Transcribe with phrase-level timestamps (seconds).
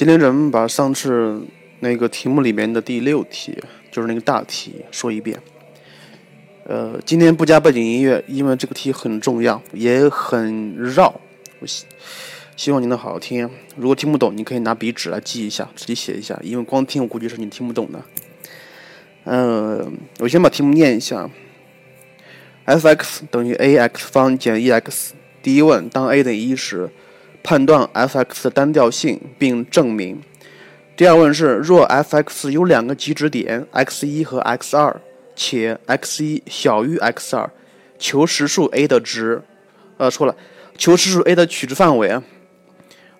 [0.00, 1.42] 今天咱们把上次
[1.80, 3.58] 那个题目里面的第六题，
[3.92, 5.38] 就是那个大题说一遍。
[6.64, 11.20] 呃，今天不加背景音乐，因为这个题很重要，也很绕。
[11.58, 11.84] 我希
[12.56, 13.50] 希望你能好好听。
[13.76, 18.02] 如果听不懂，你可以拿笔纸来记一下，自己写一下，因为光听我估计是你听不懂的。
[19.24, 21.28] 嗯，我先把题目念一下
[22.64, 25.10] ：f(x) 等于 ax 方减 e(x)。
[25.42, 26.88] 第一问，当 a 等于一时。
[27.42, 30.20] 判断 f(x) 的单调性并证明。
[30.96, 34.94] 第二问是：若 f(x) 有两个极值点 x1 和 x2，
[35.34, 37.48] 且 x1 小于 x2，
[37.98, 39.42] 求实数 a 的值。
[39.96, 40.36] 呃，错了，
[40.76, 42.20] 求实数 a 的取值范围。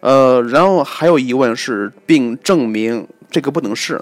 [0.00, 4.00] 呃，然后还有疑问是，并证明这个不能是。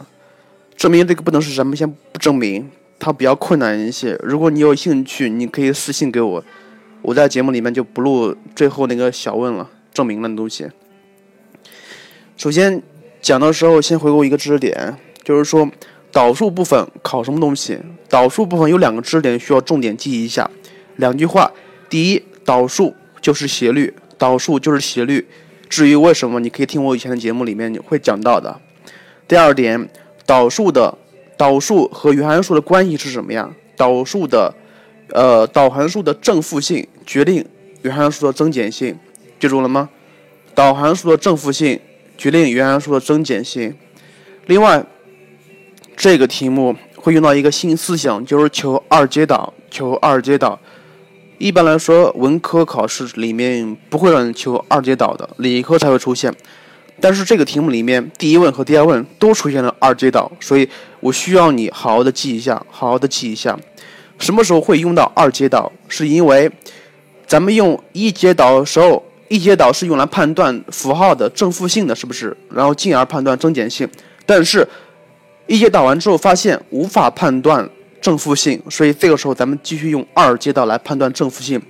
[0.77, 4.17] 证明这个不能是，咱们先不证明，它比较困难一些。
[4.23, 6.45] 如果你有兴趣，你可以私信给我，
[7.03, 9.69] 我在节目里面就不录最后那个小问了。
[9.99, 10.69] 证明了的东西。
[12.37, 12.81] 首先
[13.21, 15.69] 讲的时候，先回顾一个知识点，就是说
[16.13, 17.81] 导数部分考什么东西？
[18.09, 20.49] 导数部分有两个知识点需要重点记忆一下。
[20.95, 21.51] 两句话：
[21.91, 25.27] 第一，导数就是斜率，导数就是斜率。
[25.69, 28.61] 至于为什么，你可以听我以前的节目里面会讲到的。
[29.27, 29.89] 第二点，
[30.25, 30.97] 导数的
[31.37, 33.51] 导数和原函数的关系是什么呀？
[33.77, 34.55] 导数的
[35.11, 37.45] 呃导函数的正负性决定
[37.83, 38.97] 原函数的增减性。
[39.41, 39.89] 记住了吗？
[40.59, 41.79] 导函数的正负性
[42.17, 43.73] 决定原函数的增减性。
[44.47, 44.85] 另外，
[45.97, 49.55] 这个题目会用到一个新思想，就是求二阶导。
[49.71, 50.59] 求二阶导，
[51.39, 56.35] 一般来说，文科考试里面不会让你求二阶导的，理科才会出现。
[57.01, 63.57] 但是这个题目里面，第一问和第二问都出现了二阶导，所以我需要你好好的记一下，好好的记一下。
[64.19, 65.71] 什么时候会用到二阶导？
[65.87, 66.51] 是因为
[67.29, 69.05] 咱们用一阶导的时候。
[69.29, 72.37] 一阶导是用来判断符号的正负性的，是不是？
[72.51, 73.89] 然后进而判断增减性。
[74.25, 74.67] 但是，
[75.47, 77.69] 一阶导完之后发现无法判断
[78.01, 81.61] 正负性，所以这个时候咱们继续用二阶导来判断正负性。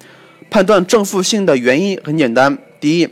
[0.51, 3.09] 判断正负性的原因很简单：第一，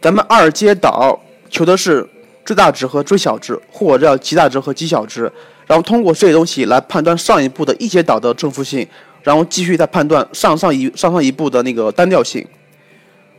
[0.00, 2.06] 咱们二阶导求的是
[2.44, 5.30] 最大值和最小值，或者叫极大值和极小值，
[5.66, 8.86] 然后通过这些东西来判断上一步的一阶导的正负性，
[9.22, 12.46] 然后继续再判断上上一上上一步的那个单调性。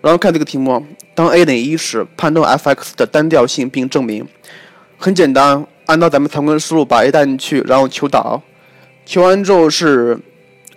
[0.02, 4.28] 然后看这个题目，当 a 等于一时，判断 f(x) 的单调性并证明。
[4.98, 8.42] 很简单，按照咱们常规思路，把 a 带进去，然后求导。
[9.06, 10.18] 求完之后是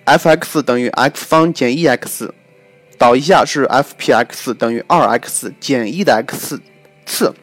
[0.04, 2.30] f(x) 等于 x 方减 e(x)，
[2.98, 6.60] 导一下是 f p x 等于 2x 减一的 x
[7.04, 7.34] 次。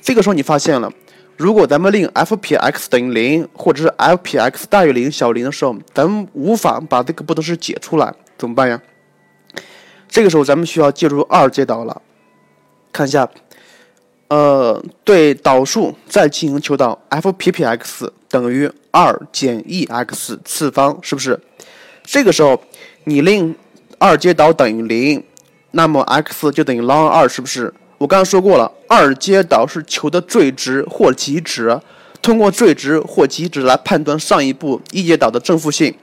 [0.00, 0.92] 这个时候你发现了，
[1.36, 8.80] 如果咱们令 f p x 等于零，或者是 f p x 大于零小于零的时候，咱们无法把这个不等式解出来，怎么办呀？
[10.12, 12.02] 这个时候咱们需要借助二阶导了，
[12.92, 13.26] 看一下，
[14.28, 21.40] 呃，对导数再进行求导，f p p x 等于二减 e x 次方，是不是？
[22.04, 22.62] 这个时候
[23.04, 23.56] 你令
[23.96, 25.24] 二阶导等于零，
[25.70, 27.72] 那么 x 就等于 ln 二，是不是？
[27.96, 31.80] 我刚刚说过了，二阶导是求的最值或极值，
[32.20, 35.94] 通过最值或极值来判断上一步一阶导的正负性。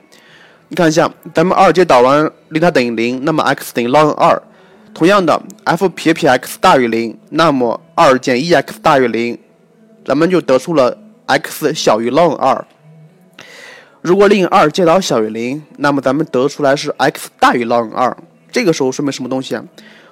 [0.72, 4.40] 你看一下，咱们二阶导完令它等于零，那么 x 等于 ln 二。
[4.94, 9.36] 同样的，f 撇撇 x 大于零，那么二减 e(x) 大于零，
[10.04, 12.64] 咱们就得出了 x 小于 ln 二。
[14.00, 18.16] 如果令二阶导小于零，那么咱们得出来是 x 大于 ln 二。
[18.52, 19.64] 这个时候说明什么东西啊？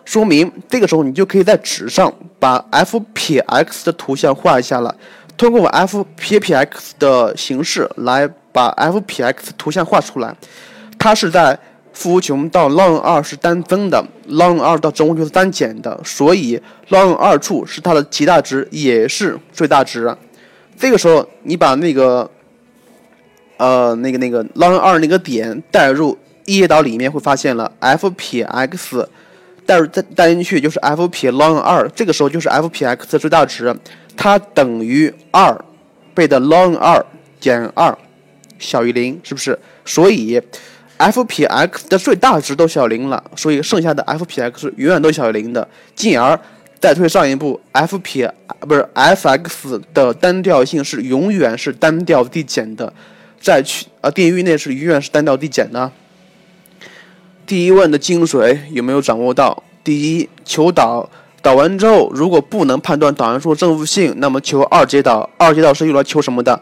[0.05, 4.93] 说明这个时候你就可以在纸上把 f 撇 x 的图像画一下了。
[5.37, 8.29] 通过 f 撇撇 x 的形式来。
[8.53, 10.35] 把 f p x 图像画出来，
[10.99, 11.59] 它是在
[11.93, 16.61] 负无穷到 ln 二是单增的，ln 二到正无穷是单减的，所以
[16.91, 20.15] ln 二处是它的极大值，也是最大值。
[20.79, 22.31] 这个时候，你把那个，
[23.57, 29.09] 呃，那个那个 ln 二那个点带入一阶导里面，会发现了 f 撇 x
[29.67, 33.75] 带入再带进去就是 f 撇 ln 二，这个时候就是 f 撇 x 最大值，
[34.17, 35.65] 它等于二
[36.15, 37.05] 倍的 ln 二
[37.41, 37.99] 减二。
[38.59, 39.59] 小于零是不是？
[39.85, 40.41] 所以
[40.97, 45.67] f 撇 x 的最大值都小于零了，所以剩下的 f 撇 x 永远都小于零的。
[45.95, 46.39] 进而
[46.81, 52.93] 再退上一步，f 撇不是 f(x) 的单调性是永远是单调递减的。
[53.41, 55.91] 再去啊，定义域内是永远是单调递减的。
[57.47, 59.63] 第一问的精髓有没有掌握到？
[59.83, 61.09] 第一，求导，
[61.41, 65.29] 导完之后如果不能判断导函数正负性，那么求二阶导。
[65.39, 66.61] 二阶导是用来求什么的？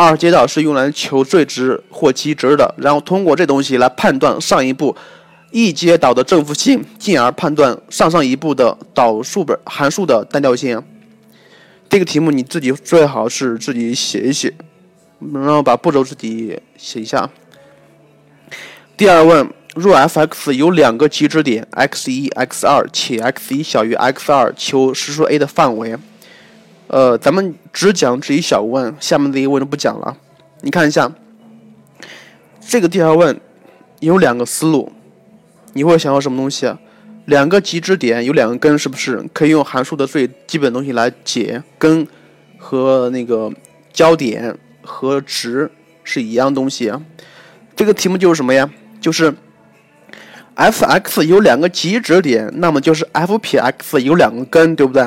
[0.00, 4.94] 二阶导是用来求最值或极值的，然后通过这东西来判断上一步
[5.50, 10.80] 一阶导的正负性，进而判断上上一步的导数本函数的单调性。
[11.88, 14.54] 这个题目你自己最好是自己写一写，
[15.34, 17.28] 然后把步骤自己写一下。
[18.96, 25.96] 第二问，若 f(x) 有两个极值点 x 一、x 二，且 x 一小于 x 二，求实数 a 的范围。
[26.88, 30.16] 呃，咱们只讲这一小问，下面这一问就不讲了。
[30.62, 31.12] 你看一下，
[32.66, 33.38] 这个第二问
[34.00, 34.90] 有两个思路，
[35.74, 36.78] 你会想到什么东西啊？
[37.26, 41.62] 两个极值点有两个根，是不是可以用函数的最基本东西来解？
[41.78, 42.08] 根
[42.56, 43.52] 和那个
[43.92, 45.70] 焦点和值
[46.02, 47.02] 是一样东西啊。
[47.76, 48.70] 这个题目就是什么呀？
[48.98, 49.34] 就是
[50.54, 55.06] f(x) 有两个极值点，那么就是 f 撇 x 有两个根，对不对？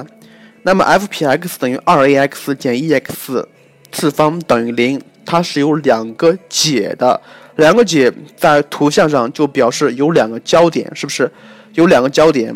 [0.63, 3.47] 那么 f p x 等于 2ax 减 e x
[3.91, 7.19] 次方等于零，它是有两个解的，
[7.55, 11.29] 两个解在图像上就表示有两个焦点，是不是？
[11.73, 12.53] 有两个焦点，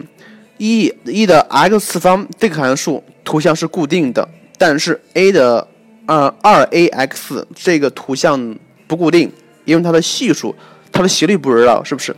[0.57, 4.28] 一一的 x 次方这个函数图像是固定的，
[4.58, 5.68] 但是 a 的
[6.06, 8.56] 二二 ax 这个图像
[8.86, 9.31] 不固定，
[9.63, 10.54] 因为它的系数、
[10.92, 12.16] 它的斜率不知道，是不是？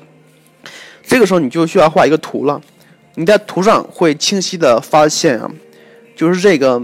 [1.06, 2.60] 这个时候你就需要画一个图了。
[3.16, 5.50] 你在图上会清晰的发现啊，
[6.18, 6.82] 就是这个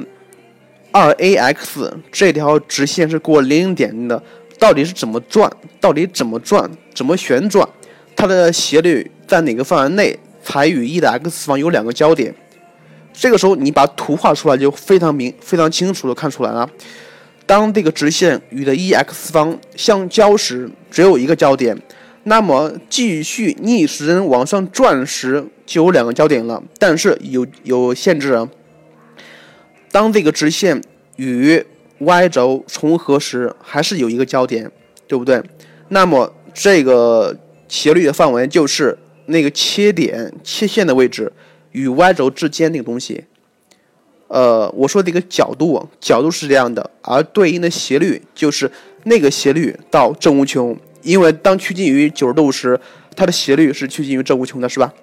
[0.92, 4.22] 二 ax 这条直线是过零点的，
[4.60, 5.52] 到底是怎么转？
[5.82, 6.70] 到底怎么转？
[6.94, 7.68] 怎么旋转？
[8.16, 9.10] 它的斜率？
[9.26, 12.32] 在哪个范围内才与 e 的 x 方有两个交点？
[13.12, 16.70] 这个时候你把图画出来就非常明、非常清楚的看出来了。
[17.48, 21.76] 当这个直线与的 e x 方相交时，只有一个焦点，
[22.26, 26.62] 那么继续逆时针往上转时就有两个焦点了。
[26.78, 28.48] 但是有有限制啊。
[29.94, 30.82] 当这个直线
[31.16, 31.64] 与
[32.00, 34.70] y 轴重合时，还是有一个交点，
[35.08, 35.42] 对不对？
[35.88, 37.38] 那么这个
[37.70, 38.98] 斜率的范围就是。
[39.28, 41.32] 那个切点、切线的位置
[41.72, 43.24] 与 y 轴之间那个东西，
[44.28, 48.70] 呃，我说这个角度，角度是这样的，而对应的斜率就是
[49.06, 52.78] 那个斜率到正无穷，因为当趋近于九十度时，
[53.16, 54.94] 它的斜率是趋近于正无穷的，是吧？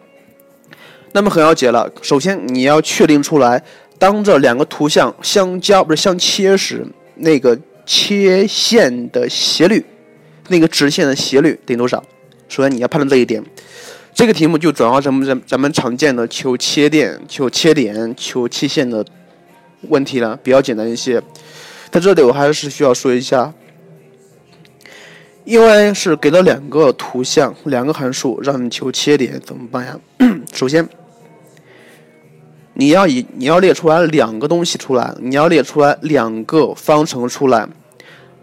[1.13, 3.65] 那么很好解了，首先你要确定出来，
[4.00, 6.87] 当这两个图像相交不是相切时，
[7.17, 9.85] 那个切线的斜率，
[10.49, 12.02] 那个直线的斜率等于多少？
[12.49, 13.44] 首先你要判断这一点。
[14.14, 19.05] 这个题目就转化成咱咱们常见的求切点、求切点、求切线的
[19.82, 21.23] 问题了，比较简单一些。
[21.91, 23.53] 在这里我还是需要说一下，
[25.44, 30.00] 因为是给了两个图像、两个函数让你求切点，怎么办呀？
[30.53, 30.88] 首先，
[32.75, 37.69] 你要以你要列出来两个东西出来，你要列出来两个方程出来。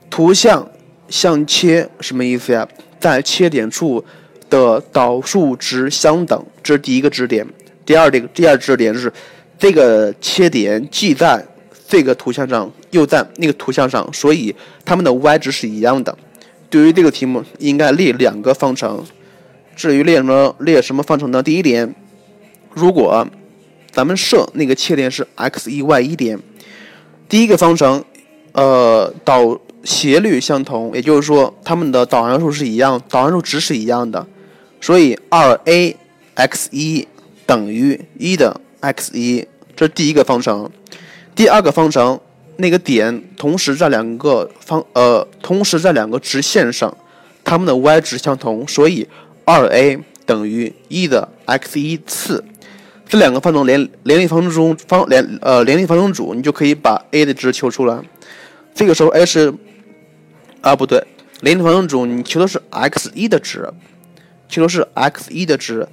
[0.09, 0.67] 图像
[1.09, 2.67] 相切什么意思呀？
[2.99, 4.03] 在切点处。
[4.49, 7.45] 的导数值相等，这是第一个支点。
[7.85, 9.11] 第二这个第二支点是，
[9.59, 11.45] 这个切点既在
[11.89, 16.17] 这个图像上，又在那个图像上，所以它们的 y 值是一样的。
[16.69, 19.03] 对于这个题目，应该列两个方程。
[19.75, 21.43] 至于列什么列什么方程呢？
[21.43, 21.93] 第一点，
[22.73, 23.27] 如果
[23.97, 26.37] 咱们设那个切点是 x 一 y 一点，
[27.27, 28.05] 第一个方程，
[28.51, 34.23] 呃，导斜率相同，也就是说它们的导函数是一样，导函数值是一样的。
[34.79, 35.97] 所以二 a
[36.35, 37.07] x 一
[37.47, 39.43] 等于一的 x 一，
[39.75, 40.69] 这是第一个方程。
[41.33, 42.19] 第二个方程，
[42.57, 46.95] 那个点同时在两个方呃，同时在两个直线上，
[47.43, 49.07] 它们的 y 值相同，所以
[49.43, 52.43] 二 a 等于一的 x 一次。
[53.07, 57.99] 这两个方程联联立方程中方联呃联立方程组，你就可以把 a 的值求出来。
[58.73, 59.53] 这个时候 a 是
[60.61, 61.03] 啊不对，
[61.41, 63.69] 联立方程组你求的是 x 一的值。
[64.49, 65.85] 求的是 x 一的值，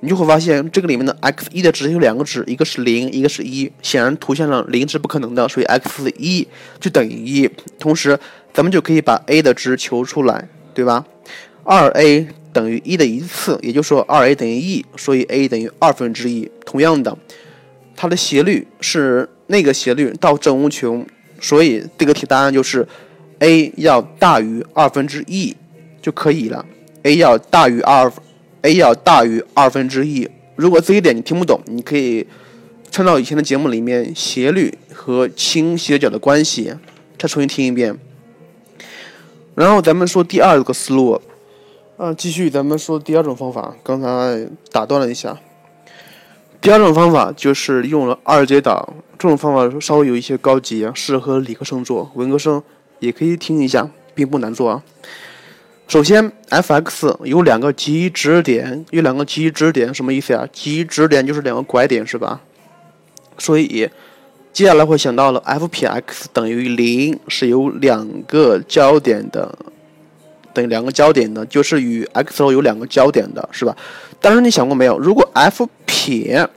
[0.00, 3.72] 你就会发现这个里面的 x 一的值有两个值，一个是零，一个是一。
[3.80, 6.46] 显然图像上零是不可能的，所以 x 一
[6.78, 7.50] 就等于一。
[7.78, 8.18] 同时，
[8.52, 11.06] 咱们就可以把 a 的值求出来，对吧？
[11.64, 16.50] 二 a 等于一的一次，也就是说二 a 等于一，所以 a 等于二分之一。
[16.64, 17.16] 同样的，
[17.96, 21.06] 它的斜率是那个斜率到正无穷，
[21.40, 22.86] 所以这个题答案就是
[23.40, 25.56] a 要大于二分之一
[26.00, 26.64] 就可以了。
[27.02, 28.12] a 要大于二
[28.62, 30.28] ，a 要大于二分之一。
[30.54, 32.26] 如果这一点你听不懂，你可以
[32.90, 36.72] 参照以前的节目里面斜率和倾斜角的关系，
[37.18, 37.98] 再重新听一遍。
[39.54, 41.20] 然后咱们说第二个思路，
[42.02, 43.76] 啊，继续咱们说第二种方法。
[43.84, 45.38] 刚才打断了一下，
[46.60, 52.60] 第二种方法就是用了二阶导，这种方法稍微有一些高级，适合理科生做，文科生
[52.98, 54.82] 也可以听一下，并不难做啊。
[55.86, 60.44] 首先，f(x) 有两个极值点，有两个极值点，什么意思呀？
[60.52, 62.40] 极值点就是两个拐点，是吧？
[63.38, 63.88] 所以
[64.52, 69.56] 接下来会想到了 f 撇 x 等于零是有两个焦点的，
[70.52, 73.76] 等于两个焦点的，就是与 x 轴有两个焦点的，是吧？
[74.20, 76.48] 但是你想过没有，如果 f 撇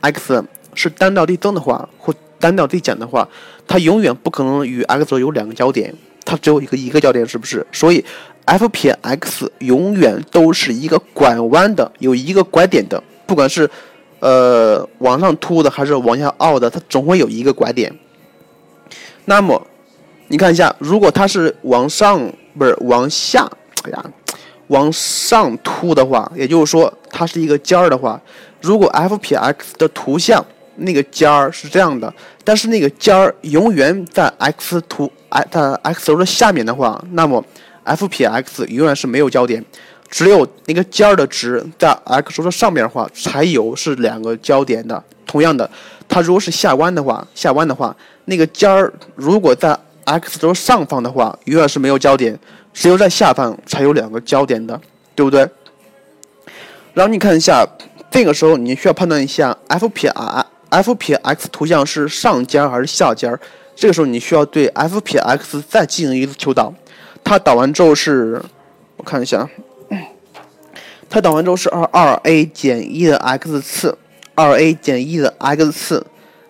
[0.00, 0.44] x
[0.74, 3.28] 是单调递增的话，或单调递减的话，
[3.66, 5.94] 它永远不可能与 x 轴有两个焦点，
[6.24, 7.66] 它只有一个一个焦点，是不是？
[7.72, 8.04] 所以
[8.44, 13.70] f 撇 x 永远都是一个拐弯的，有一个拐点的，不管是。
[14.18, 17.94] 呃，往上凸的还是往下凹的，它总会有一个拐点。
[19.26, 19.64] 那么，
[20.28, 23.48] 你看一下，如果它是往上不是往下，
[23.84, 24.04] 哎呀，
[24.68, 28.20] 往上凸的话，也就是说它是一个尖儿的话，
[28.60, 30.44] 如果 f 撇 x 的图像
[30.76, 32.12] 那个尖儿是这样的，
[32.44, 37.44] 但是那个尖儿永远在 x 图哎在 x 轴的下面的话，那么
[37.84, 39.64] f 撇 x 永远是没有焦点。
[40.08, 45.02] 只有那个尖儿的值在 x 轴的上面的话，才有是两个焦点的。
[45.26, 45.68] 同样的，
[46.08, 47.94] 它如果是下弯的话，下弯的话，
[48.26, 52.38] 那个尖儿如果在 x 轴上方的话，永远是没有焦点，
[52.72, 54.80] 只有在下方才有两个焦点的，
[55.14, 55.46] 对不对？
[56.94, 57.66] 然后你看一下，
[58.10, 63.38] 这个时候你需要判断一下 f 撇 r f 撇 x 图像是上尖还是下尖。
[63.74, 66.72] 这个时候你需要对 f 撇 x 再进行一次求导，
[67.22, 68.42] 它导完之后是，
[68.96, 69.46] 我看一下。
[71.08, 73.98] 它导完之后是二二 a 减一的 x 次，
[74.34, 76.06] 二 a 减一的 x 次，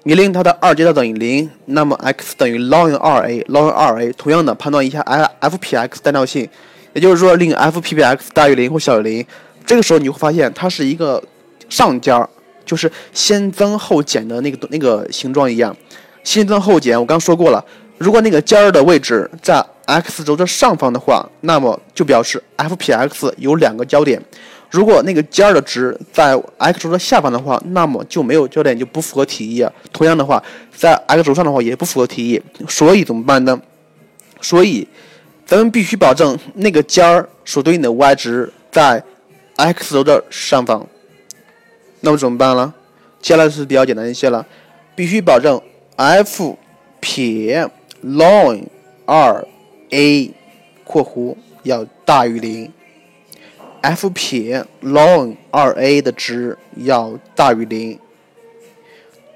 [0.09, 4.13] 你令它的二阶导等于零，那么 x 等于 ln 二 a，ln 二 a。
[4.13, 6.49] 同样的判断一下 f f p x 单调性，
[6.93, 9.27] 也就是说令 f p p x 大于零或小于零。
[9.67, 11.21] 这个时候你会发现它是一个
[11.69, 12.31] 上尖儿，
[12.65, 15.77] 就是先增后减的那个那个形状一样，
[16.23, 16.97] 先增后减。
[16.97, 17.65] 我刚说过了，
[17.99, 24.23] 如果那个尖儿的位置在 x 轴的上方的话，那么就表示 f p x 有两个焦点。
[24.71, 29.73] 如果那个尖儿的值在 x 轴的下方的话，那么就没有焦点，就不符合题意啊。
[29.93, 30.43] 同样的话，
[30.75, 32.43] 在 x 轴上的话也不符合题意。
[32.69, 33.61] 所以怎么办呢？
[34.41, 34.87] 所以
[35.47, 39.03] 咱们必须保证那个尖儿所对应的 y 值在
[39.55, 40.87] x 轴的上方。
[42.01, 42.75] 那么怎么办呢？
[43.23, 44.45] 接下来是比较简单一些了，
[44.95, 45.61] 必须保证
[45.97, 46.59] f
[47.01, 47.69] 撇
[48.05, 48.65] ln
[49.05, 49.47] 二
[49.91, 50.31] a
[50.85, 52.71] 括弧要大于零。
[53.87, 57.97] F 撇 ln 二 a 的值要大于零，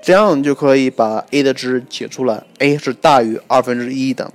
[0.02, 2.42] 这样就可以把 a 的值解出来。
[2.58, 4.32] a 是大于二分之一的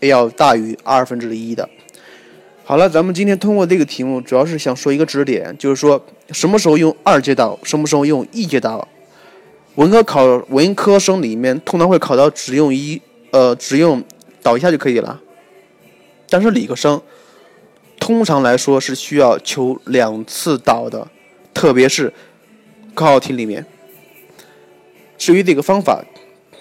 [0.00, 1.68] ，a 要大于二分之一的。
[2.64, 8.88] 好了，咱们今天通过这个题目，主要是想说一个知识点，就是说什么时候用二阶导，什么时候用一阶导。
[9.74, 12.98] 文科考文科生里面通常会考到只用一
[13.32, 14.02] 呃只用
[14.42, 15.20] 导一下就可以了，
[16.30, 16.98] 但是理科生。
[18.08, 21.06] 通常来说是需要求两次导的，
[21.52, 22.10] 特别是
[22.94, 23.62] 高考题里面。
[25.18, 26.02] 至于这个方法，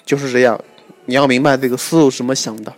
[0.05, 0.61] 就是这样，
[1.05, 2.73] 你要明白这个思路怎么想的。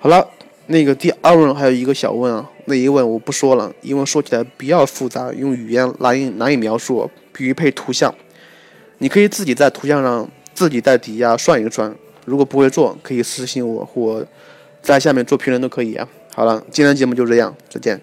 [0.00, 0.28] 好了，
[0.66, 8.14] 那个第二问还有一个小问啊，那一问我不说了，因为说起来比较复杂，用语言难以难以描述，必须配图像。
[8.98, 14.22] 你可以自己在图像上自己在底下算一算，如果不会做，可以私信我或
[14.82, 16.06] 在下面做评论都可以啊。
[16.38, 18.00] 好了，今天节目就这样，再见。